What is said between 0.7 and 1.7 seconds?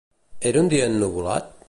dia ennuvolat?